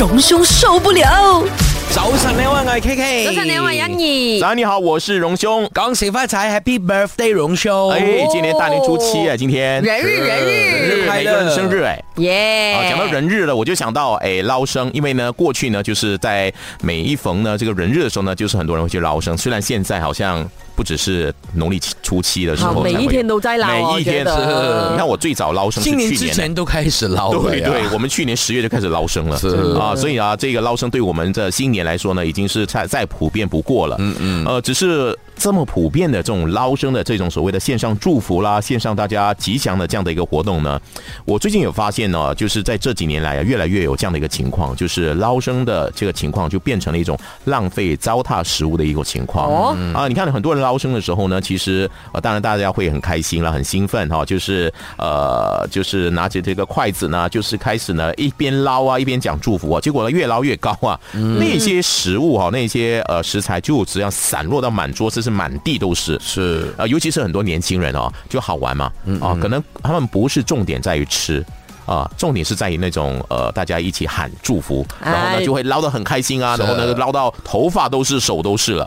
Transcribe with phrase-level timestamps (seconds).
[0.00, 1.44] 荣兄受不了。
[1.90, 3.26] 早晨你好，我係 K K。
[3.26, 4.40] 早晨你好，我係欣怡。
[4.40, 5.68] 早上你好，我是荣兄。
[5.74, 7.90] 恭喜發財，Happy Birthday，榮兄！
[7.90, 12.02] 哎，今年大年初七啊，今天人日人日每个人生日哎。
[12.16, 12.72] 耶！
[12.72, 19.36] 啊，讲到人日了，我就想到哎捞生，因为呢过去呢就是在每一逢呢这个人日的时候呢，就是很多人会去捞生。
[19.36, 20.48] 虽然现在好像
[20.80, 24.32] 不只是农历初七的时候，每一天都在捞，每一天是。
[24.92, 33.96] 你看我最早捞生是去年之前都开始捞了，对对，我们去年十月就开始捞生了，是啊，所以啊，这个捞生对我们的新年来说呢，已经是再再普遍不过了。
[33.98, 35.14] 嗯嗯，呃，只是。
[35.40, 40.78] 这么普遍的这种捞生的这种所谓的线上祝福啦，线上大家吉祥的这样的一个活动呢，
[41.24, 49.48] 我最近有发现呢，就是在这几年来啊，越来越有这样的一个情况，就是捞生的这个情况就变成了一种浪费糟蹋食物的一个情况。
[49.48, 65.29] 哦，啊，你看很多人捞生的时候呢，其实呃，当然大家会很开心了，很兴奋哈，就是呃，就是拿着这个筷子呢，就是开始呢一边捞啊，一边讲祝福啊，结果呢越捞越高啊，那些食物哈，那些呃食材就这样散落到满桌子是。
[65.30, 66.74] 满地都是，是。
[66.76, 71.44] 啊，尤其是很多年轻人哦，就好玩嘛，啊，可能他们不是重点在于吃
[71.90, 78.84] 啊，重点是在于那种呃，大家一起喊祝福，然后呢就会捞得很开心啊，然后呢捞到头发都是，手都是了，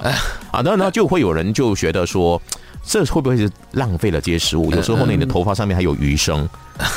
[0.52, 2.42] 啊，然后呢就会有人就觉得说，
[2.86, 4.72] 这会不会是浪费了这些食物？
[4.72, 6.48] 有时候呢你的头发上面还有余生。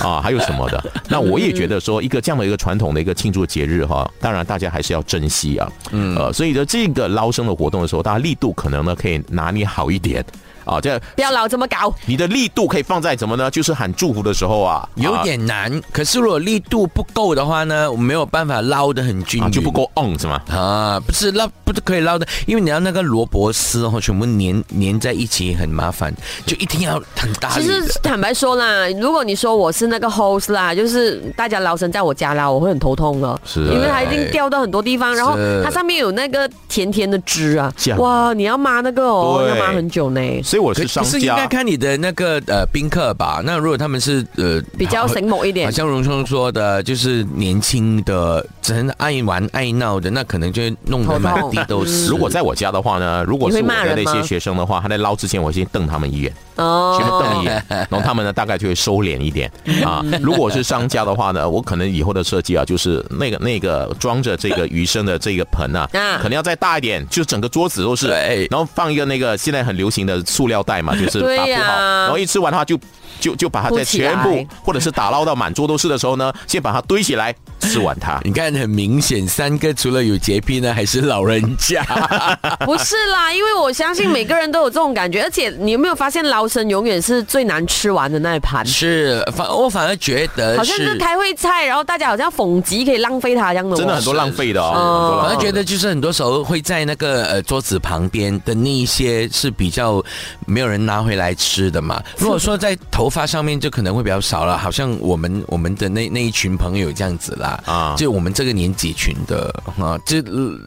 [0.01, 0.83] 啊，还有什么的？
[1.07, 5.71] 那我也觉得说，一个这样的一个传统的一个庆祝节日哈，当然大家还是要珍惜啊。
[5.91, 10.25] 嗯，呃，所以呢这个捞生的活动的时候，大家力度可能呢可以拿捏好一点。
[10.67, 11.95] 啊，这不要老这么搞。
[12.05, 13.51] 你的力度可以放在什么呢？
[13.51, 15.81] 就是喊祝福的时候啊，有点难。
[15.93, 20.43] 可是如果力度不够的话呢，我没有办法捞的很均匀，就不够 on 是吗？
[20.51, 27.49] 啊，不是捞，不是可以捞的，因为你要那个萝卜丝哦，全部粘粘在一起很麻烦，就一定要很大。
[27.51, 40.21] 其实坦白说啦，如果你说我是那个 host 啦，就是大家捞生在我家捞，我会很头痛的，是，因为它一定掉到很多地方，然后它上面有那个甜甜的汁啊，哇，你要抹那个哦，要抹很久呢。
[40.57, 43.43] 所以我是商家，应该看你的那个呃宾客吧。
[43.45, 52.07] 那如果他们是呃比较醒目一点，像荣兄说的，就是年轻的、真爱玩爱闹的，那可能就弄得满地都是。
[52.07, 59.53] 如果在我家的话呢，如果是我的那些学生的话，他在捞之前，我先瞪他们一眼，哦，先瞪一眼，然后他们呢大概就会收敛一点
[59.85, 60.03] 啊。
[60.23, 65.87] 如果是商家的话呢，我可能以后的设计啊，就是那个那个装着这个鱼生的这个盆啊，
[66.23, 68.09] 可能要再大一点，就整个桌子都是，
[68.51, 70.95] 然后放一个那个现在很流行的塑料袋嘛。
[70.97, 72.79] 就是把不好，然后一吃完的话就
[73.21, 77.35] 就就把它在全部或者是打捞到满桌都是的时候呢，先把它堆起来。
[77.59, 81.83] 吃完它，你看很明显，三哥除了有洁癖呢，还是老人家。
[82.65, 88.65] 不是啦，因为我相信每个人都有这种感觉，而且你有没有发现捞生永远是最难吃完的那一盘？
[88.65, 95.23] 是，反我反而觉得好像是开会菜，然后大家好像讽疾可以浪费它一样的，真的很多浪费的哦。
[95.25, 100.01] 反而觉得就是很多时候会在那个呃桌子旁边的那一些是比较
[100.45, 102.03] 没有人拿回来吃的嘛。
[102.19, 107.63] 如果说在头发上面就可能会比较少了，好像我们我们的那那一群朋友这样子啦。
[107.65, 110.21] 啊，就我们这个年纪群的啊，就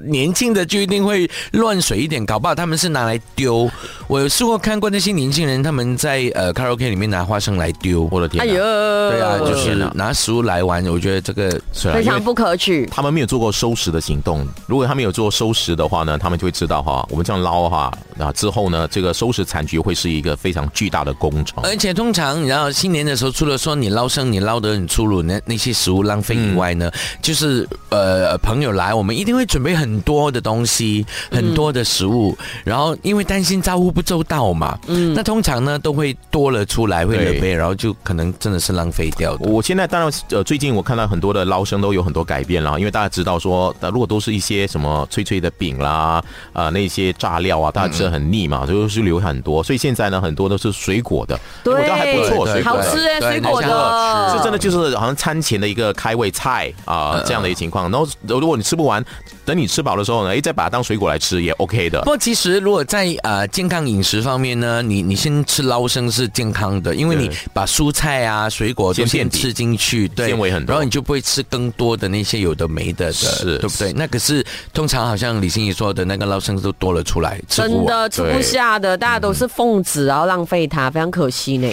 [0.05, 3.69] 年轻的就一定会乱水一点，搞不好他们是拿来丢。
[4.07, 8.43] 我有试过看过那些年轻人，他们在呃卡拉 OK 里面拿花生来丢，我的天！
[8.43, 11.59] 哎呦，对啊，就是拿食物来玩，我觉得这个
[11.93, 12.85] 非常不可取。
[12.87, 21.61] 他们没有做过收拾的行动，如果他们有做收拾的话呢，他们就会知道哈，我们这样捞哈，那之后呢，这个收拾残局会是一个非常巨大的工程。
[21.63, 26.89] 而且通常，然后新年的时候，除了说你捞生你捞得很粗鲁，那那些食物浪费以外，呢，
[27.21, 39.49] 就是呃朋友来，我们一定会准备很多的东西，很多的食物，然后因为担心招呼不周到嘛，嗯，那通常呢都会多了出来，会了备，然后就可能真的是浪费掉的。
[39.49, 57.89] 我现在当然呃最近我看到很多的捞生都有很多改变了，因为大家知道说，如果都是一些什么脆脆的饼啦，啊那些炸料啊，大家吃的很腻嘛，就是留很多，所以现在呢很多都是水果的，我觉得还不错，好吃哎，水果的，是真的就是好像餐前的一个开胃菜啊，这样的一个情况。
[57.91, 59.03] 然后，如果你吃不完，
[59.45, 61.99] 等你吃饱的时候呢，哎，再把它当水果来吃也 OK 的。
[62.01, 73.93] 不过，其实如果在呃健康饮食方面呢，你你先吃捞生是健康的，因为你把蔬菜啊、水果都先吃进去，对，纤维很多，然后你就不会吃更多的那些有的没的的，是，对不对？
[73.93, 81.71] 那可是通常好像李欣怡说的那个捞生都多了出来，真的吃不下的，大家都是奉旨，然后浪费它，非常可惜呢。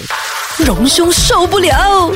[0.58, 2.12] 荣兄受不了。